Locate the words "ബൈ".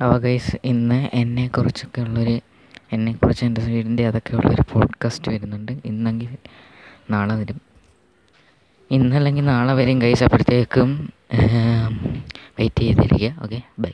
13.78-13.92